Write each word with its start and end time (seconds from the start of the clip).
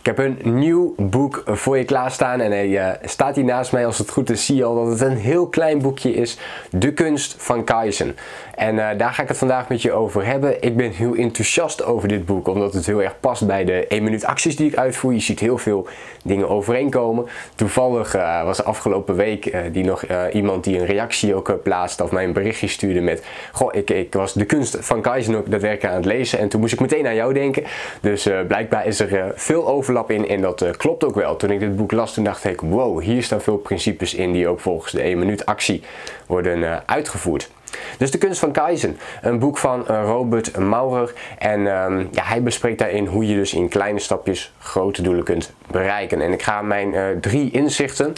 Ik 0.00 0.06
heb 0.06 0.18
een 0.18 0.38
nieuw 0.42 0.94
boek 0.96 1.42
voor 1.46 1.78
je 1.78 1.84
klaarstaan 1.84 2.40
en 2.40 2.50
hij 2.50 2.68
uh, 2.68 2.88
staat 3.02 3.36
hier 3.36 3.44
naast 3.44 3.72
mij. 3.72 3.86
Als 3.86 3.98
het 3.98 4.10
goed 4.10 4.30
is 4.30 4.46
zie 4.46 4.56
je 4.56 4.64
al 4.64 4.74
dat 4.74 4.86
het 4.86 5.00
een 5.00 5.16
heel 5.16 5.46
klein 5.46 5.78
boekje 5.78 6.14
is. 6.14 6.38
De 6.70 6.92
kunst 6.92 7.34
van 7.38 7.64
Kaizen. 7.64 8.16
En 8.54 8.74
uh, 8.74 8.88
daar 8.96 9.12
ga 9.12 9.22
ik 9.22 9.28
het 9.28 9.38
vandaag 9.38 9.68
met 9.68 9.82
je 9.82 9.92
over 9.92 10.26
hebben. 10.26 10.62
Ik 10.62 10.76
ben 10.76 10.90
heel 10.90 11.14
enthousiast 11.14 11.84
over 11.84 12.08
dit 12.08 12.26
boek, 12.26 12.48
omdat 12.48 12.72
het 12.72 12.86
heel 12.86 13.02
erg 13.02 13.20
past 13.20 13.46
bij 13.46 13.64
de 13.64 13.86
1 13.86 14.02
minuut 14.02 14.24
acties 14.24 14.56
die 14.56 14.66
ik 14.66 14.76
uitvoer. 14.76 15.12
Je 15.12 15.20
ziet 15.20 15.40
heel 15.40 15.58
veel 15.58 15.86
dingen 16.24 16.48
overeenkomen. 16.48 17.26
Toevallig 17.54 18.16
uh, 18.16 18.44
was 18.44 18.64
afgelopen 18.64 19.14
week 19.14 19.56
die 19.72 19.84
nog 19.84 20.04
iemand 20.32 20.64
die 20.64 20.78
een 20.78 20.86
reactie 20.86 21.34
ook 21.34 21.62
plaatste 21.62 22.02
of 22.02 22.10
mij 22.10 22.24
een 22.24 22.32
berichtje 22.32 22.66
stuurde 22.66 23.00
met... 23.00 23.24
Goh, 23.52 23.74
ik, 23.74 23.90
ik 23.90 24.14
was 24.14 24.32
de 24.32 24.44
kunst 24.44 24.76
van 24.80 25.00
Kaizen 25.00 25.34
ook 25.34 25.50
daadwerkelijk 25.50 25.94
aan 25.94 26.00
het 26.00 26.12
lezen 26.12 26.38
en 26.38 26.48
toen 26.48 26.60
moest 26.60 26.72
ik 26.72 26.80
meteen 26.80 27.06
aan 27.06 27.14
jou 27.14 27.32
denken. 27.32 27.64
Dus 28.00 28.28
blijkbaar 28.46 28.86
is 28.86 29.00
er 29.00 29.32
veel 29.34 29.68
over 29.68 29.89
in 30.06 30.28
en 30.28 30.40
dat 30.40 30.62
uh, 30.62 30.70
klopt 30.70 31.04
ook 31.04 31.14
wel. 31.14 31.36
Toen 31.36 31.50
ik 31.50 31.60
dit 31.60 31.76
boek 31.76 31.92
las, 31.92 32.14
toen 32.14 32.24
dacht 32.24 32.44
ik, 32.44 32.60
wow, 32.60 33.00
hier 33.00 33.22
staan 33.22 33.40
veel 33.40 33.56
principes 33.56 34.14
in 34.14 34.32
die 34.32 34.48
ook 34.48 34.60
volgens 34.60 34.92
de 34.92 35.00
1 35.00 35.18
minuut 35.18 35.46
actie 35.46 35.82
worden 36.26 36.58
uh, 36.58 36.76
uitgevoerd. 36.86 37.50
Dus 37.98 38.10
de 38.10 38.18
kunst 38.18 38.40
van 38.40 38.52
Kaizen, 38.52 38.98
een 39.22 39.38
boek 39.38 39.58
van 39.58 39.84
uh, 39.90 40.02
Robert 40.04 40.58
Maurer. 40.58 41.12
En 41.38 41.60
um, 41.60 42.08
ja, 42.12 42.22
hij 42.22 42.42
bespreekt 42.42 42.78
daarin 42.78 43.06
hoe 43.06 43.26
je 43.26 43.34
dus 43.34 43.54
in 43.54 43.68
kleine 43.68 43.98
stapjes 43.98 44.52
grote 44.58 45.02
doelen 45.02 45.24
kunt 45.24 45.52
bereiken. 45.70 46.20
En 46.20 46.32
ik 46.32 46.42
ga 46.42 46.62
mijn 46.62 47.20
drie 47.20 47.50
inzichten, 47.50 48.14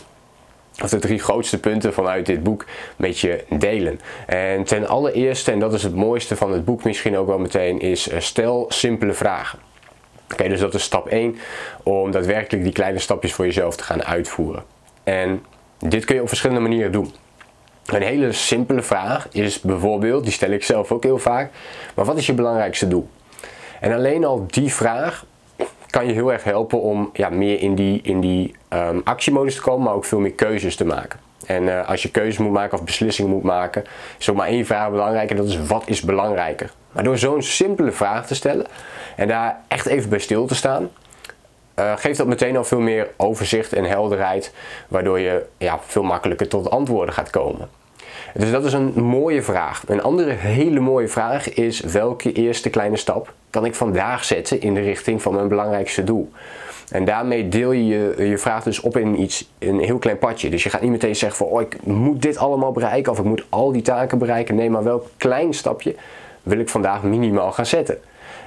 of 0.83 0.91
de 0.91 0.99
drie 0.99 1.19
grootste 1.19 1.61
punten 1.61 1.93
vanuit 1.93 2.27
dit 2.27 2.43
boek 2.43 2.65
met 2.97 3.19
je 3.19 3.45
delen. 3.49 4.01
En 4.27 4.65
ten 4.65 4.87
allereerste, 4.87 5.53
en 5.53 5.59
dat 5.59 5.73
is 5.73 5.83
het 5.83 5.95
mooiste 5.95 6.37
van 6.37 6.53
het 6.53 6.65
boek 6.65 6.85
misschien 6.85 7.17
ook 7.17 7.27
wel 7.27 7.39
meteen, 7.39 7.81
is 7.81 8.11
stel 8.19 8.67
simpele 8.69 9.13
vragen. 9.13 9.72
Oké, 10.33 10.49
dus 10.49 10.61
dat 10.61 10.75
is 10.75 10.83
stap 10.83 11.07
1 11.07 11.37
om 11.83 12.11
daadwerkelijk 12.11 12.63
die 12.63 12.73
kleine 12.73 12.99
stapjes 12.99 13.33
voor 13.33 13.45
jezelf 13.45 13.77
te 13.77 13.85
gaan 13.85 14.05
uitvoeren. 14.05 14.63
En 15.05 15.45
dit 15.79 16.05
kun 16.05 16.15
je 16.15 16.21
op 16.23 16.29
verschillende 16.29 16.63
manieren 16.63 16.93
doen. 16.93 17.15
Een 17.87 18.03
hele 18.03 18.33
simpele 18.33 18.83
vraag 18.83 19.29
is 19.31 19.61
bijvoorbeeld, 19.61 20.25
die 20.25 20.33
stel 20.33 20.51
ik 20.51 20.65
zelf 20.65 20.93
ook 20.93 21.03
heel 21.03 21.19
vaak, 21.19 21.51
maar 21.95 22.05
wat 22.05 22.17
is 22.17 22.27
je 22.27 22.33
belangrijkste 22.33 22.89
doel? 22.89 23.09
En 23.81 23.93
alleen 23.93 24.25
al 24.25 24.47
die 24.47 24.73
vraag 24.73 25.25
kan 25.91 26.07
je 26.07 26.13
heel 26.13 26.33
erg 26.33 26.45
helpen 26.45 26.81
om 26.81 27.11
ja, 27.13 27.29
meer 27.29 27.61
in 27.61 27.75
die, 27.75 28.01
in 28.03 28.21
die 28.21 28.55
um, 28.71 29.01
actiemodus 29.05 29.55
te 29.55 29.61
komen, 29.61 29.85
maar 29.85 29.95
ook 29.95 30.05
veel 30.05 30.21
meer 30.21 30.33
keuzes 30.33 30.77
te 30.77 30.85
maken. 30.85 31.21
En 31.53 31.63
uh, 31.63 31.89
als 31.89 32.03
je 32.03 32.11
keuzes 32.11 32.39
moet 32.39 32.53
maken 32.53 32.79
of 32.79 32.85
beslissingen 32.85 33.31
moet 33.31 33.43
maken, 33.43 33.85
is 34.19 34.31
ook 34.31 34.37
maar 34.37 34.47
één 34.47 34.67
vraag 34.67 34.91
belangrijk 34.91 35.31
en 35.31 35.37
dat 35.37 35.47
is 35.47 35.67
wat 35.67 35.83
is 35.87 36.01
belangrijker? 36.01 36.71
Maar 36.93 37.05
door 37.05 37.19
zo'n 37.19 37.43
simpele 37.43 37.91
vraag 37.91 38.27
te 38.27 38.35
stellen 38.35 38.67
en 39.17 39.29
daar 39.29 39.61
echt 39.69 39.87
even 39.87 40.11
bij 40.11 40.19
stil 40.19 40.47
te 40.47 40.55
staan, 40.55 40.91
uh, 41.77 41.93
geeft 41.97 42.19
dat 42.19 42.27
meteen 42.27 42.57
al 42.57 42.65
veel 42.65 42.81
meer 42.81 43.09
overzicht 43.17 43.73
en 43.73 43.85
helderheid, 43.85 44.53
waardoor 44.89 45.19
je 45.19 45.45
ja, 45.59 45.79
veel 45.87 46.03
makkelijker 46.03 46.49
tot 46.49 46.71
antwoorden 46.71 47.15
gaat 47.15 47.31
komen. 47.31 47.69
Dus 48.35 48.51
dat 48.51 48.65
is 48.65 48.73
een 48.73 49.03
mooie 49.03 49.43
vraag. 49.43 49.83
Een 49.87 50.03
andere 50.03 50.31
hele 50.31 50.81
mooie 50.81 51.09
vraag 51.09 51.55
is 51.55 51.81
welke 51.81 52.33
eerste 52.33 52.71
kleine 52.71 52.97
stap 52.97 53.33
kan 53.51 53.65
ik 53.65 53.75
vandaag 53.75 54.25
zetten 54.25 54.61
in 54.61 54.75
de 54.75 54.81
richting 54.81 55.23
van 55.23 55.35
mijn 55.35 55.49
belangrijkste 55.49 56.05
doel? 56.05 56.33
En 56.93 57.05
daarmee 57.05 57.49
deel 57.49 57.73
je 57.73 58.15
je 58.19 58.39
vraag 58.39 58.63
dus 58.63 58.81
op 58.81 58.97
in 58.97 59.21
iets, 59.21 59.51
een 59.59 59.79
heel 59.79 59.99
klein 59.99 60.19
padje. 60.19 60.51
Dus 60.51 60.63
je 60.63 60.71
gaat 60.71 60.81
niet 60.81 60.91
meteen 60.91 61.17
zeggen 61.17 61.39
van, 61.39 61.47
oh 61.47 61.61
ik 61.61 61.77
moet 61.85 62.23
dit 62.23 62.37
allemaal 62.37 62.73
bereiken 62.73 63.13
of 63.13 63.19
ik 63.19 63.25
moet 63.25 63.45
al 63.49 63.73
die 63.73 63.83
taken 63.83 64.19
bereiken. 64.19 64.55
Nee, 64.55 64.71
maar 64.71 64.85
welk 64.85 65.07
klein 65.17 65.53
stapje 65.53 65.95
wil 66.43 66.59
ik 66.59 66.69
vandaag 66.69 67.03
minimaal 67.03 67.53
gaan 67.53 67.67
zetten? 67.67 67.99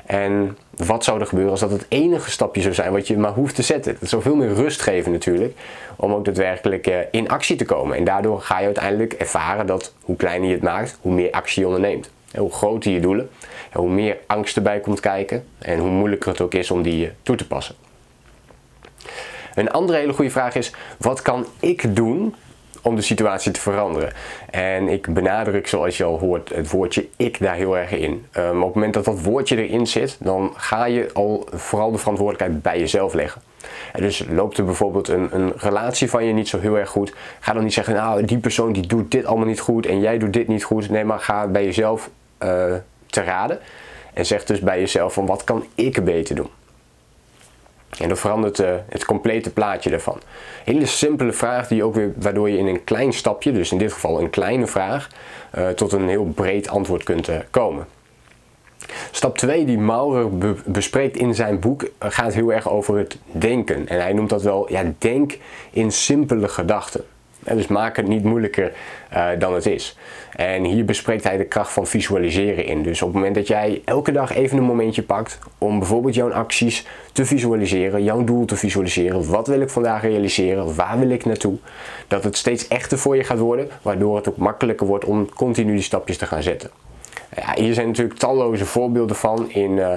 En 0.06 0.58
wat 0.76 1.04
zou 1.04 1.20
er 1.20 1.26
gebeuren 1.26 1.52
als 1.52 1.60
dat 1.60 1.72
het 1.72 1.86
enige 1.88 2.32
stapje 2.32 2.62
zou 2.62 2.74
zijn 2.74 2.92
wat 2.92 3.08
je 3.08 3.18
maar 3.18 3.34
hoeft 3.34 3.56
te 3.56 3.62
zetten? 3.62 3.98
Dat 4.00 4.10
zou 4.10 4.22
veel 4.22 4.36
meer 4.36 4.54
rust 4.54 4.82
geven 4.82 5.12
natuurlijk, 5.12 5.58
om 5.96 6.14
ook 6.14 6.26
daadwerkelijk 6.26 6.88
eh, 6.88 6.98
in 7.12 7.30
actie 7.30 7.56
te 7.56 7.66
komen. 7.66 7.98
En 7.98 8.04
daardoor 8.04 8.42
ga 8.42 8.60
je 8.60 8.66
uiteindelijk 8.66 9.14
ervaren 9.14 9.68
dat 9.68 9.94
hoe 10.02 10.16
kleiner 10.16 10.48
je 10.48 10.54
het 10.54 10.64
maakt, 10.64 10.98
hoe 11.02 11.14
meer 11.14 11.32
actie 11.32 11.62
je 11.62 11.68
onderneemt. 11.68 12.10
En 12.32 12.42
hoe 12.42 12.52
groter 12.52 12.92
je 12.92 13.00
doelen, 13.00 13.30
hoe 13.74 13.90
meer 13.90 14.18
angst 14.26 14.56
erbij 14.56 14.80
komt 14.80 15.00
kijken 15.00 15.46
en 15.60 15.80
hoe 15.80 15.90
moeilijker 15.90 16.32
het 16.32 16.42
ook 16.42 16.54
is 16.54 16.72
om 16.72 16.82
die 16.82 17.06
eh, 17.06 17.12
toe 17.24 17.36
te 17.36 17.48
passen. 17.48 17.85
Een 19.56 19.72
andere 19.72 19.98
hele 19.98 20.14
goede 20.14 20.32
vraag 20.32 20.56
is: 20.56 20.72
wat 20.98 21.22
kan 21.22 21.46
ik 21.60 21.96
doen 21.96 22.36
om 22.86 22.96
de 22.96 23.02
situatie 23.02 23.52
te 23.52 23.60
veranderen. 23.60 24.12
En 24.50 24.88
ik 24.88 25.14
benadruk, 25.14 25.68
zoals 25.68 25.98
je 25.98 26.04
al 26.04 26.20
hoort, 26.20 26.50
het 26.50 26.70
woordje 26.70 27.08
ik 27.16 27.40
daar 27.40 27.56
heel 27.56 27.78
erg 27.78 27.92
in. 27.92 28.26
Um, 28.38 28.58
op 28.58 28.66
het 28.66 28.74
moment 28.74 28.94
dat 28.94 29.06
dat 29.06 29.22
woordje 29.22 29.68
erin 29.68 29.88
zit, 29.88 30.18
dan 30.20 30.54
ga 30.56 30.86
je 30.86 31.10
al 31.14 31.48
vooral 31.54 31.92
de 31.92 31.98
verantwoordelijkheid 31.98 32.62
bij 32.62 32.80
jezelf 32.80 33.14
leggen. 33.14 33.42
En 33.94 34.02
dus 34.02 34.26
loopt 34.30 34.58
er 34.58 34.66
bijvoorbeeld 34.66 35.08
een, 35.08 35.36
een, 35.36 35.54
relatie 35.58 36.10
van 36.10 36.26
je 36.26 36.34
niet 36.34 36.48
zo 36.48 36.60
heel 36.60 36.78
erg 36.78 36.90
goed. 36.90 37.14
Ga 37.40 37.54
dan 37.54 37.64
niet 37.64 37.74
zeggen, 37.74 37.94
nou 37.94 38.26
die 38.26 38.38
persoon 38.38 38.74
die 38.74 38.88
doet 38.88 39.12
dit 39.12 39.26
allemaal 39.26 39.48
niet 39.48 39.60
goed 39.60 39.86
en 39.86 40.00
jij 40.00 40.18
doet 40.18 40.34
dit 40.34 40.48
niet 40.48 40.64
goed. 40.64 40.90
Nee, 40.90 41.04
maar 41.04 41.20
ga 41.20 41.48
bij 41.48 41.64
jezelf 41.64 42.10
uh, 42.44 42.74
te 43.06 43.22
raden. 43.22 43.60
En 44.14 44.26
zeg 44.26 44.44
dus 44.44 44.60
bij 44.60 44.80
jezelf 44.80 45.14
van 45.14 45.26
wat 45.26 45.44
kan 45.44 45.66
ik 45.76 46.04
beter 46.04 46.36
doen. 46.36 46.50
En 48.00 48.08
dan 48.08 48.18
verandert 48.18 48.60
uh, 48.60 48.70
het 48.90 49.06
complete 49.06 49.54
plaatje 49.54 49.90
daarvan. 49.90 50.20
Hele 50.64 50.86
simpele 50.86 51.32
vraag 51.32 51.68
die 51.68 51.84
ook 51.84 51.96
weer, 51.96 52.14
waardoor 52.16 52.50
je 52.50 52.58
in 52.58 52.68
een 52.68 52.84
klein 52.84 53.14
stapje, 53.14 53.52
dus 53.52 53.72
in 53.72 53.78
dit 53.78 53.94
geval 53.94 54.20
een 54.20 54.30
kleine 54.30 54.68
vraag, 54.68 55.10
uh, 55.58 55.70
tot 55.70 55.92
een 55.92 56.10
heel 56.10 56.26
breed 56.26 56.70
antwoord 56.70 57.04
kunt 57.04 57.30
uh, 57.30 57.36
komen. 57.50 57.88
Stap 59.12 59.38
2 59.38 59.66
die 59.66 59.78
Maurer 59.78 60.38
be 60.38 60.56
bespreekt 60.66 61.18
in 61.18 61.36
zijn 61.36 61.60
boek 61.60 61.90
gaat 62.00 62.34
heel 62.34 62.54
erg 62.54 62.70
over 62.70 62.98
het 62.98 63.18
denken. 63.32 63.88
En 63.88 64.02
hij 64.02 64.14
noemt 64.14 64.30
dat 64.30 64.42
wel, 64.42 64.72
ja, 64.72 64.94
denk 64.98 65.38
in 65.72 65.92
simpele 65.92 66.48
gedachten 66.48 67.04
dus 67.54 67.68
maak 67.68 67.96
het 67.96 68.08
niet 68.08 68.24
moeilijker 68.24 68.72
uh, 69.14 69.28
dan 69.40 69.54
het 69.54 69.66
is. 69.66 69.98
En 70.36 70.64
hier 70.64 70.86
bespreekt 70.86 71.24
hij 71.24 71.38
de 71.38 71.46
kracht 71.46 71.72
van 71.72 71.88
visualiseren 71.88 72.66
in. 72.66 72.84
Dus 72.84 73.02
op 73.02 73.08
het 73.08 73.18
moment 73.18 73.36
dat 73.36 73.48
jij 73.48 73.82
elke 73.86 74.12
dag 74.12 74.36
even 74.36 74.58
een 74.58 74.64
momentje 74.64 75.04
pakt 75.04 75.40
om 75.58 75.80
bijvoorbeeld 75.80 76.16
jouw 76.16 76.32
acties 76.32 76.86
te 77.12 77.26
visualiseren, 77.26 78.04
jouw 78.04 78.24
doel 78.24 78.46
te 78.46 78.56
visualiseren, 78.56 79.30
wat 79.30 79.48
wil 79.48 79.62
ik 79.62 79.70
vandaag 79.70 80.02
realiseren, 80.02 80.76
waar 80.76 81.00
wil 81.00 81.10
ik 81.10 81.26
naartoe, 81.26 81.58
dat 82.08 82.24
het 82.24 82.38
steeds 82.38 82.68
echter 82.68 82.98
voor 82.98 83.16
je 83.16 83.24
gaat 83.24 83.40
worden, 83.40 83.70
waardoor 83.82 84.16
het 84.16 84.30
ook 84.30 84.38
makkelijker 84.38 84.88
wordt 84.88 85.06
om 85.06 85.34
continu 85.34 85.72
die 85.74 85.82
stapjes 85.82 86.18
te 86.18 86.26
gaan 86.26 86.44
zetten. 86.44 86.70
Ja, 87.36 87.54
hier 87.56 87.74
zijn 87.74 87.88
natuurlijk 87.88 88.20
talloze 88.20 88.66
voorbeelden 88.66 89.16
van 89.16 89.52
in. 89.52 89.72
Uh, 89.72 89.94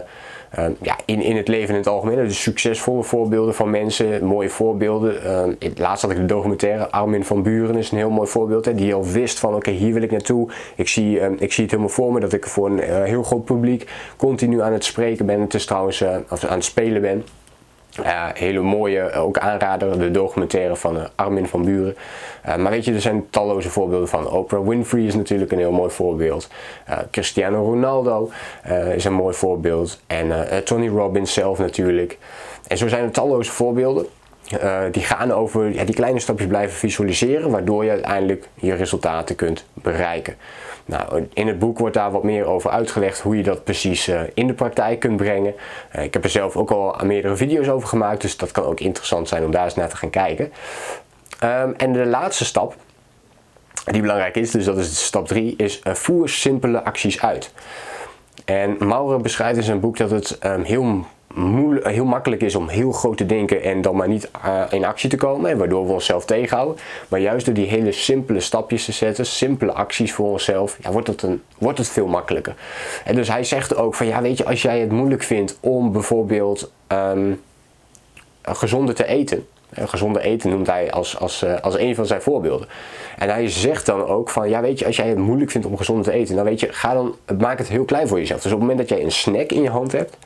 uh, 0.58 0.64
ja, 0.82 0.96
in, 1.04 1.22
in 1.22 1.36
het 1.36 1.48
leven 1.48 1.68
in 1.68 1.80
het 1.80 1.88
algemeen. 1.88 2.16
Dus 2.16 2.42
succesvolle 2.42 3.02
voorbeelden 3.02 3.54
van 3.54 3.70
mensen, 3.70 4.24
mooie 4.24 4.48
voorbeelden. 4.48 5.56
Uh, 5.62 5.70
laatst 5.76 6.02
had 6.02 6.10
ik 6.10 6.16
de 6.16 6.24
documentaire 6.24 6.90
Armin 6.90 7.24
van 7.24 7.42
Buren 7.42 7.76
is 7.76 7.90
een 7.90 7.98
heel 7.98 8.10
mooi 8.10 8.28
voorbeeld. 8.28 8.64
Hè, 8.64 8.74
die 8.74 8.94
al 8.94 9.04
wist 9.04 9.38
van 9.38 9.54
oké, 9.54 9.70
hier 9.70 9.92
wil 9.92 10.02
ik 10.02 10.10
naartoe. 10.10 10.50
Ik 10.76 10.88
zie, 10.88 11.16
uh, 11.16 11.26
ik 11.38 11.52
zie 11.52 11.62
het 11.62 11.72
helemaal 11.72 11.94
voor 11.94 12.12
me 12.12 12.20
dat 12.20 12.32
ik 12.32 12.46
voor 12.46 12.66
een 12.66 12.80
eh, 12.80 13.02
heel 13.02 13.22
groot 13.22 13.44
publiek 13.44 13.90
continu 14.16 14.62
aan 14.62 14.72
het 14.72 14.84
spreken 14.84 15.26
ben. 15.26 15.40
Het 15.40 15.54
is 15.54 15.66
trouwens 15.66 16.04
of 16.28 16.44
aan 16.44 16.56
het 16.56 16.64
spelen 16.64 17.00
ben. 17.00 17.24
Hele 18.34 18.60
mooie, 18.60 19.00
eh, 19.00 19.24
ook 19.24 19.38
aanrader, 19.38 19.98
de 19.98 20.10
documentaire 20.10 20.76
van 20.76 20.96
uh, 20.96 21.02
Armin 21.14 21.46
van 21.46 21.64
Buren. 21.64 21.96
maar 22.44 22.70
weet 22.70 22.84
je, 22.84 22.94
er 22.94 23.00
zijn 23.00 23.30
talloze 23.30 23.70
voorbeelden 23.70 24.08
van. 24.08 24.30
Oprah 24.30 24.68
Winfrey 24.68 25.02
is 25.02 25.14
natuurlijk 25.14 25.52
een 25.52 25.58
heel 25.58 25.72
mooi 25.72 25.90
voorbeeld. 25.90 26.48
Cristiano 27.10 27.64
Ronaldo 27.64 28.30
is 28.94 29.04
een 29.04 29.12
mooi 29.12 29.34
voorbeeld. 29.34 30.00
En 30.06 30.32
Tony 30.64 30.88
Robbins 30.88 31.32
zelf 31.32 31.58
natuurlijk. 31.58 32.18
En 32.66 32.78
zo 32.78 32.88
zijn 32.88 33.04
er 33.04 33.10
talloze 33.10 33.50
voorbeelden. 33.50 34.06
Die 34.90 35.02
gaan 35.02 35.32
over 35.32 35.74
ja, 35.74 35.84
die 35.84 35.94
kleine 35.94 36.18
stapjes 36.18 36.48
blijven 36.48 36.76
visualiseren, 36.76 37.50
waardoor 37.50 37.84
je 37.84 37.90
uiteindelijk 37.90 38.48
je 38.54 38.74
resultaten 38.74 39.36
kunt 39.36 39.64
bereiken. 39.72 40.36
Nou, 40.88 41.28
in 41.32 41.46
het 41.46 41.58
boek 41.58 41.78
wordt 41.78 41.94
daar 41.94 42.10
wat 42.10 42.22
meer 42.22 42.46
over 42.46 42.70
uitgelegd 42.70 43.20
hoe 43.20 43.36
je 43.36 43.42
dat 43.42 43.64
precies 43.64 44.08
uh, 44.08 44.20
in 44.34 44.46
de 44.46 44.52
praktijk 44.52 45.00
kunt 45.00 45.16
brengen. 45.16 45.54
Uh, 45.96 46.02
ik 46.02 46.12
heb 46.12 46.24
er 46.24 46.30
zelf 46.30 46.56
ook 46.56 46.70
al 46.70 47.00
meerdere 47.04 47.36
video's 47.36 47.68
over 47.68 47.88
gemaakt, 47.88 48.20
dus 48.20 48.36
dat 48.36 48.52
kan 48.52 48.64
ook 48.64 48.80
interessant 48.80 49.28
zijn 49.28 49.44
om 49.44 49.50
daar 49.50 49.64
eens 49.64 49.74
naar 49.74 49.88
te 49.88 49.96
gaan 49.96 50.10
kijken. 50.10 50.52
Um, 51.44 51.74
en 51.76 51.92
de 51.92 52.06
laatste 52.06 52.44
stap, 52.44 52.76
die 53.84 54.00
belangrijk 54.00 54.36
is, 54.36 54.50
dus 54.50 54.64
dat 54.64 54.78
is 54.78 55.04
stap 55.04 55.26
3, 55.26 55.54
is 55.56 55.80
voer 55.84 56.28
simpele 56.28 56.84
acties 56.84 57.20
uit. 57.20 57.52
En 58.44 58.76
Maurer 58.78 59.20
beschrijft 59.20 59.56
in 59.56 59.62
zijn 59.62 59.80
boek 59.80 59.96
dat 59.96 60.10
het 60.10 60.38
um, 60.44 60.62
heel 60.62 61.04
heel 61.82 62.04
makkelijk 62.04 62.42
is 62.42 62.54
om 62.54 62.68
heel 62.68 62.92
groot 62.92 63.16
te 63.16 63.26
denken 63.26 63.62
en 63.62 63.80
dan 63.80 63.96
maar 63.96 64.08
niet 64.08 64.30
uh, 64.46 64.62
in 64.70 64.84
actie 64.84 65.10
te 65.10 65.16
komen, 65.16 65.58
waardoor 65.58 65.86
we 65.86 65.92
onszelf 65.92 66.24
tegenhouden. 66.24 66.76
Maar 67.08 67.20
juist 67.20 67.44
door 67.44 67.54
die 67.54 67.66
hele 67.66 67.92
simpele 67.92 68.40
stapjes 68.40 68.84
te 68.84 68.92
zetten, 68.92 69.26
simpele 69.26 69.72
acties 69.72 70.12
voor 70.12 70.30
onszelf, 70.30 70.76
ja, 70.80 70.92
wordt, 70.92 71.08
het 71.08 71.22
een, 71.22 71.42
wordt 71.58 71.78
het 71.78 71.88
veel 71.88 72.06
makkelijker. 72.06 72.54
En 73.04 73.14
dus 73.14 73.28
hij 73.28 73.44
zegt 73.44 73.76
ook 73.76 73.94
van 73.94 74.06
ja, 74.06 74.22
weet 74.22 74.38
je, 74.38 74.44
als 74.44 74.62
jij 74.62 74.80
het 74.80 74.92
moeilijk 74.92 75.22
vindt 75.22 75.58
om 75.60 75.92
bijvoorbeeld 75.92 76.72
um, 76.88 77.40
gezonder 78.42 78.94
te 78.94 79.06
eten. 79.06 79.46
Gezonde 79.72 80.20
eten 80.20 80.50
noemt 80.50 80.66
hij 80.66 80.90
als, 80.90 81.18
als, 81.18 81.44
als 81.60 81.78
een 81.78 81.94
van 81.94 82.06
zijn 82.06 82.22
voorbeelden. 82.22 82.68
En 83.18 83.28
hij 83.28 83.48
zegt 83.48 83.86
dan 83.86 84.06
ook 84.06 84.30
van, 84.30 84.48
ja 84.48 84.60
weet 84.60 84.78
je, 84.78 84.86
als 84.86 84.96
jij 84.96 85.08
het 85.08 85.18
moeilijk 85.18 85.50
vindt 85.50 85.66
om 85.66 85.76
gezond 85.76 86.04
te 86.04 86.12
eten, 86.12 86.36
dan 86.36 86.44
weet 86.44 86.60
je, 86.60 86.72
ga 86.72 86.94
dan, 86.94 87.14
maak 87.38 87.58
het 87.58 87.68
heel 87.68 87.84
klein 87.84 88.08
voor 88.08 88.18
jezelf. 88.18 88.42
Dus 88.42 88.52
op 88.52 88.58
het 88.58 88.68
moment 88.68 88.88
dat 88.88 88.98
jij 88.98 89.06
een 89.06 89.12
snack 89.12 89.50
in 89.50 89.62
je 89.62 89.70
hand 89.70 89.92
hebt, 89.92 90.16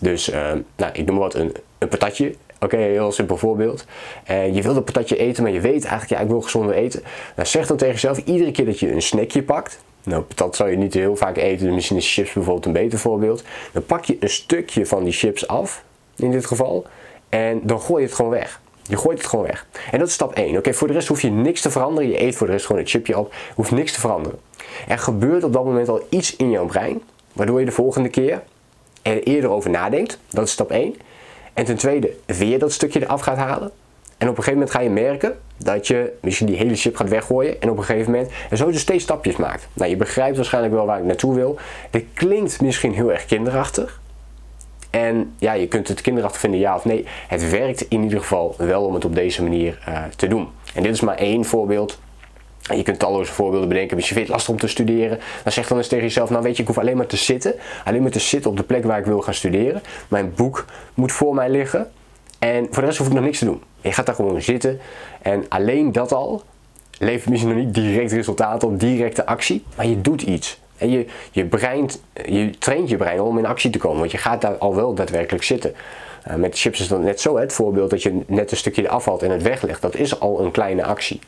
dus 0.00 0.30
nou, 0.76 0.92
ik 0.92 1.06
noem 1.06 1.18
wat 1.18 1.34
een, 1.34 1.54
een 1.78 1.88
patatje, 1.88 2.34
Oké, 2.64 2.74
okay, 2.74 2.90
heel 2.90 3.12
simpel 3.12 3.36
voorbeeld. 3.36 3.84
Uh, 4.30 4.54
je 4.54 4.62
wil 4.62 4.76
een 4.76 4.84
patatje 4.84 5.16
eten, 5.16 5.42
maar 5.42 5.52
je 5.52 5.60
weet 5.60 5.84
eigenlijk, 5.84 6.10
ja, 6.10 6.18
ik 6.18 6.28
wil 6.28 6.40
gezonder 6.40 6.74
eten. 6.74 7.02
Nou, 7.36 7.48
zeg 7.48 7.66
dan 7.66 7.76
tegen 7.76 7.94
jezelf, 7.94 8.18
iedere 8.18 8.50
keer 8.50 8.64
dat 8.64 8.78
je 8.78 8.92
een 8.92 9.02
snackje 9.02 9.42
pakt, 9.42 9.82
nou, 10.02 10.22
patat 10.22 10.56
zou 10.56 10.70
je 10.70 10.76
niet 10.76 10.94
heel 10.94 11.16
vaak 11.16 11.36
eten, 11.36 11.66
dus 11.66 11.74
misschien 11.74 11.96
is 11.96 12.14
chips 12.14 12.32
bijvoorbeeld 12.32 12.66
een 12.66 12.72
beter 12.72 12.98
voorbeeld. 12.98 13.42
Dan 13.72 13.86
pak 13.86 14.04
je 14.04 14.16
een 14.20 14.30
stukje 14.30 14.86
van 14.86 15.04
die 15.04 15.12
chips 15.12 15.46
af, 15.46 15.84
in 16.16 16.30
dit 16.30 16.46
geval, 16.46 16.86
en 17.28 17.60
dan 17.62 17.80
gooi 17.80 18.02
je 18.02 18.06
het 18.06 18.16
gewoon 18.16 18.30
weg. 18.30 18.60
Je 18.82 18.96
gooit 18.96 19.18
het 19.18 19.26
gewoon 19.26 19.44
weg. 19.44 19.66
En 19.90 19.98
dat 19.98 20.08
is 20.08 20.14
stap 20.14 20.34
1. 20.34 20.56
Oké, 20.56 20.74
voor 20.74 20.86
de 20.86 20.92
rest 20.92 21.08
hoef 21.08 21.22
je 21.22 21.30
niks 21.30 21.60
te 21.60 21.70
veranderen. 21.70 22.10
Je 22.10 22.22
eet 22.22 22.36
voor 22.36 22.46
de 22.46 22.52
rest 22.52 22.66
gewoon 22.66 22.80
een 22.80 22.88
chipje 22.88 23.18
op. 23.18 23.34
Hoeft 23.54 23.70
niks 23.70 23.92
te 23.92 24.00
veranderen. 24.00 24.38
Er 24.88 24.98
gebeurt 24.98 25.44
op 25.44 25.52
dat 25.52 25.64
moment 25.64 25.88
al 25.88 26.06
iets 26.08 26.36
in 26.36 26.50
jouw 26.50 26.66
brein, 26.66 27.02
waardoor 27.32 27.58
je 27.58 27.64
de 27.64 27.72
volgende 27.72 28.08
keer 28.08 28.42
er 29.12 29.22
eerder 29.22 29.50
over 29.50 29.70
nadenkt. 29.70 30.18
Dat 30.30 30.44
is 30.44 30.52
stap 30.52 30.70
1. 30.70 30.94
En 31.52 31.64
ten 31.64 31.76
tweede, 31.76 32.12
weer 32.26 32.58
dat 32.58 32.72
stukje 32.72 33.02
eraf 33.02 33.20
gaat 33.20 33.36
halen. 33.36 33.70
En 34.18 34.28
op 34.28 34.36
een 34.36 34.42
gegeven 34.42 34.52
moment 34.52 34.70
ga 34.70 34.80
je 34.80 34.90
merken 34.90 35.38
dat 35.56 35.86
je 35.86 36.12
misschien 36.20 36.46
die 36.46 36.56
hele 36.56 36.74
chip 36.74 36.96
gaat 36.96 37.08
weggooien. 37.08 37.60
En 37.60 37.70
op 37.70 37.76
een 37.76 37.84
gegeven 37.84 38.12
moment 38.12 38.30
en 38.50 38.56
zo 38.56 38.70
dus 38.70 38.80
steeds 38.80 39.04
stapjes 39.04 39.36
maakt. 39.36 39.68
Nou, 39.72 39.90
je 39.90 39.96
begrijpt 39.96 40.36
waarschijnlijk 40.36 40.74
wel 40.74 40.86
waar 40.86 40.98
ik 40.98 41.04
naartoe 41.04 41.34
wil. 41.34 41.58
Dit 41.90 42.04
klinkt 42.14 42.60
misschien 42.60 42.92
heel 42.92 43.12
erg 43.12 43.26
kinderachtig. 43.26 44.00
En 44.90 45.34
ja, 45.38 45.52
je 45.52 45.68
kunt 45.68 45.88
het 45.88 46.00
kinderachtig 46.00 46.40
vinden, 46.40 46.60
ja 46.60 46.74
of 46.74 46.84
nee. 46.84 47.06
Het 47.28 47.50
werkt 47.50 47.88
in 47.88 48.02
ieder 48.02 48.20
geval 48.20 48.54
wel 48.58 48.84
om 48.84 48.94
het 48.94 49.04
op 49.04 49.14
deze 49.14 49.42
manier 49.42 49.78
uh, 49.88 50.02
te 50.16 50.26
doen. 50.26 50.48
En 50.74 50.82
dit 50.82 50.92
is 50.92 51.00
maar 51.00 51.16
één 51.16 51.44
voorbeeld 51.44 51.98
je 52.72 52.82
kunt 52.82 52.98
talloze 52.98 53.32
voorbeelden 53.32 53.68
bedenken. 53.68 53.96
Als 53.96 54.08
je 54.08 54.14
vindt 54.14 54.28
lastig 54.28 54.50
om 54.50 54.58
te 54.58 54.68
studeren, 54.68 55.18
dan 55.42 55.52
zeg 55.52 55.68
dan 55.68 55.78
eens 55.78 55.88
tegen 55.88 56.04
jezelf: 56.04 56.30
Nou, 56.30 56.42
weet 56.42 56.56
je, 56.56 56.62
ik 56.62 56.68
hoef 56.68 56.78
alleen 56.78 56.96
maar 56.96 57.06
te 57.06 57.16
zitten. 57.16 57.54
Alleen 57.84 58.02
maar 58.02 58.10
te 58.10 58.18
zitten 58.18 58.50
op 58.50 58.56
de 58.56 58.62
plek 58.62 58.84
waar 58.84 58.98
ik 58.98 59.04
wil 59.04 59.20
gaan 59.20 59.34
studeren. 59.34 59.82
Mijn 60.08 60.32
boek 60.36 60.64
moet 60.94 61.12
voor 61.12 61.34
mij 61.34 61.50
liggen. 61.50 61.90
En 62.38 62.66
voor 62.70 62.82
de 62.82 62.88
rest 62.88 62.98
hoef 62.98 63.06
ik 63.06 63.12
nog 63.12 63.24
niks 63.24 63.38
te 63.38 63.44
doen. 63.44 63.62
Je 63.80 63.92
gaat 63.92 64.06
daar 64.06 64.14
gewoon 64.14 64.42
zitten. 64.42 64.80
En 65.22 65.44
alleen 65.48 65.92
dat 65.92 66.12
al 66.12 66.42
levert 66.98 67.30
misschien 67.30 67.54
nog 67.54 67.64
niet 67.64 67.74
direct 67.74 68.12
resultaat 68.12 68.64
op, 68.64 68.80
directe 68.80 69.26
actie. 69.26 69.64
Maar 69.76 69.86
je 69.86 70.00
doet 70.00 70.22
iets. 70.22 70.60
En 70.76 70.90
je, 70.90 71.06
je, 71.30 71.44
brein, 71.44 71.90
je 72.26 72.50
traint 72.58 72.88
je 72.88 72.96
brein 72.96 73.20
om 73.20 73.38
in 73.38 73.46
actie 73.46 73.70
te 73.70 73.78
komen. 73.78 73.98
Want 73.98 74.10
je 74.10 74.18
gaat 74.18 74.40
daar 74.40 74.56
al 74.56 74.74
wel 74.74 74.94
daadwerkelijk 74.94 75.44
zitten. 75.44 75.74
Uh, 76.28 76.34
met 76.34 76.58
chips 76.58 76.80
is 76.80 76.88
dat 76.88 77.00
net 77.00 77.20
zo. 77.20 77.36
Het 77.36 77.52
voorbeeld 77.52 77.90
dat 77.90 78.02
je 78.02 78.20
net 78.26 78.50
een 78.50 78.56
stukje 78.56 78.88
afvalt 78.88 79.22
en 79.22 79.30
het 79.30 79.42
weglegt. 79.42 79.82
Dat 79.82 79.94
is 79.94 80.20
al 80.20 80.40
een 80.40 80.50
kleine 80.50 80.84
actie. 80.84 81.20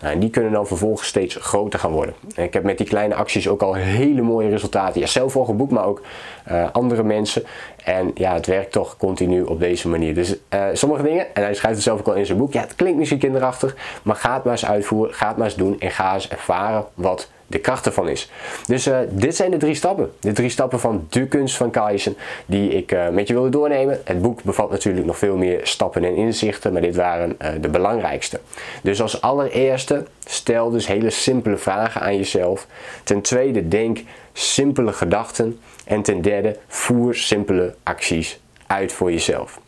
Nou, 0.00 0.12
en 0.12 0.20
die 0.20 0.30
kunnen 0.30 0.52
dan 0.52 0.66
vervolgens 0.66 1.08
steeds 1.08 1.36
groter 1.40 1.78
gaan 1.78 1.90
worden. 1.90 2.14
En 2.34 2.44
ik 2.44 2.52
heb 2.52 2.62
met 2.62 2.78
die 2.78 2.86
kleine 2.86 3.14
acties 3.14 3.48
ook 3.48 3.62
al 3.62 3.74
hele 3.74 4.22
mooie 4.22 4.48
resultaten. 4.48 5.00
Ja, 5.00 5.06
zelf 5.06 5.36
al 5.36 5.44
geboekt, 5.44 5.72
maar 5.72 5.84
ook 5.84 6.02
uh, 6.50 6.68
andere 6.72 7.02
mensen. 7.02 7.42
En 7.84 8.10
ja, 8.14 8.34
het 8.34 8.46
werkt 8.46 8.72
toch 8.72 8.96
continu 8.96 9.42
op 9.42 9.60
deze 9.60 9.88
manier. 9.88 10.14
Dus 10.14 10.36
uh, 10.54 10.64
sommige 10.72 11.02
dingen, 11.02 11.34
en 11.34 11.42
hij 11.42 11.54
schrijft 11.54 11.76
het 11.76 11.84
zelf 11.84 11.98
ook 11.98 12.08
al 12.08 12.14
in 12.14 12.26
zijn 12.26 12.38
boek. 12.38 12.52
Ja, 12.52 12.60
het 12.60 12.74
klinkt 12.74 12.98
misschien 12.98 13.18
kinderachtig, 13.18 13.76
maar 14.02 14.16
ga 14.16 14.34
het 14.34 14.44
maar 14.44 14.52
eens 14.52 14.66
uitvoeren. 14.66 15.14
Ga 15.14 15.28
het 15.28 15.36
maar 15.36 15.46
eens 15.46 15.56
doen 15.56 15.80
en 15.80 15.90
ga 15.90 16.14
eens 16.14 16.28
ervaren 16.28 16.84
wat 16.94 17.30
de 17.48 17.58
kracht 17.58 17.86
ervan 17.86 18.08
is. 18.08 18.30
Dus 18.66 18.86
uh, 18.86 18.98
dit 19.10 19.36
zijn 19.36 19.50
de 19.50 19.56
drie 19.56 19.74
stappen. 19.74 20.12
De 20.20 20.32
drie 20.32 20.48
stappen 20.48 20.80
van 20.80 21.06
de 21.10 21.26
kunst 21.26 21.56
van 21.56 21.70
Kaizen 21.70 22.16
die 22.46 22.70
ik 22.70 22.92
uh, 22.92 23.08
met 23.08 23.28
je 23.28 23.34
wilde 23.34 23.48
doornemen. 23.48 24.00
Het 24.04 24.22
boek 24.22 24.42
bevat 24.42 24.70
natuurlijk 24.70 25.06
nog 25.06 25.18
veel 25.18 25.36
meer 25.36 25.60
stappen 25.62 26.04
en 26.04 26.14
inzichten, 26.14 26.72
maar 26.72 26.82
dit 26.82 26.96
waren 26.96 27.36
uh, 27.42 27.48
de 27.60 27.68
belangrijkste. 27.68 28.40
Dus 28.82 29.02
als 29.02 29.20
allereerste 29.20 30.04
stel 30.24 30.70
dus 30.70 30.86
hele 30.86 31.10
simpele 31.10 31.56
vragen 31.56 32.00
aan 32.00 32.16
jezelf. 32.16 32.66
Ten 33.04 33.20
tweede 33.20 33.68
denk 33.68 33.98
simpele 34.32 34.92
gedachten. 34.92 35.60
En 35.84 36.02
ten 36.02 36.22
derde 36.22 36.56
voer 36.66 37.14
simpele 37.14 37.74
acties 37.82 38.40
uit 38.66 38.92
voor 38.92 39.12
jezelf. 39.12 39.60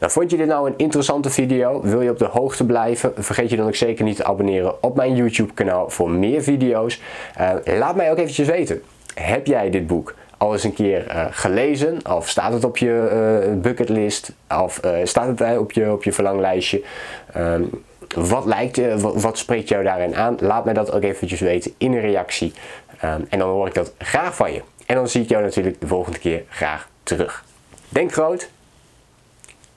Nou, 0.00 0.12
vond 0.12 0.30
je 0.30 0.36
dit 0.36 0.46
nou 0.46 0.68
een 0.68 0.74
interessante 0.76 1.30
video? 1.30 1.80
Wil 1.82 2.00
je 2.00 2.10
op 2.10 2.18
de 2.18 2.24
hoogte 2.24 2.66
blijven? 2.66 3.12
Vergeet 3.16 3.50
je 3.50 3.56
dan 3.56 3.66
ook 3.66 3.74
zeker 3.74 4.04
niet 4.04 4.16
te 4.16 4.24
abonneren 4.24 4.82
op 4.82 4.96
mijn 4.96 5.14
YouTube 5.14 5.52
kanaal 5.52 5.90
voor 5.90 6.10
meer 6.10 6.42
video's. 6.42 7.00
Uh, 7.40 7.78
laat 7.78 7.96
mij 7.96 8.10
ook 8.10 8.18
eventjes 8.18 8.48
weten. 8.48 8.82
Heb 9.14 9.46
jij 9.46 9.70
dit 9.70 9.86
boek 9.86 10.14
al 10.36 10.52
eens 10.52 10.64
een 10.64 10.74
keer 10.74 11.06
uh, 11.14 11.24
gelezen? 11.30 11.98
Of 12.10 12.28
staat 12.28 12.52
het 12.52 12.64
op 12.64 12.76
je 12.76 13.44
uh, 13.46 13.60
bucketlist? 13.60 14.32
Of 14.62 14.80
staat 15.04 15.38
het 15.38 15.58
op 15.58 15.72
je, 15.72 15.92
op 15.92 16.04
je 16.04 16.12
verlanglijstje? 16.12 16.82
Um, 17.36 17.70
wat 18.14 18.44
lijkt 18.44 18.76
je, 18.76 18.94
wat, 18.98 19.38
spreekt 19.38 19.68
jou 19.68 19.84
daarin 19.84 20.16
aan? 20.16 20.36
Laat 20.40 20.64
mij 20.64 20.74
dat 20.74 20.92
ook 20.92 21.02
eventjes 21.02 21.40
weten 21.40 21.74
in 21.78 21.92
een 21.92 22.00
reactie. 22.00 22.52
Um, 23.04 23.26
en 23.28 23.38
dan 23.38 23.48
hoor 23.48 23.66
ik 23.66 23.74
dat 23.74 23.92
graag 23.98 24.34
van 24.34 24.52
je. 24.52 24.62
En 24.86 24.94
dan 24.94 25.08
zie 25.08 25.22
ik 25.22 25.28
jou 25.28 25.42
natuurlijk 25.42 25.80
de 25.80 25.86
volgende 25.86 26.18
keer 26.18 26.42
graag 26.48 26.88
terug. 27.02 27.44
Denk 27.88 28.12
groot, 28.12 28.50